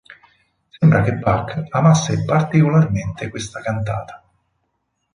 [0.69, 4.23] Sembra che Bach amasse particolarmente questa cantata.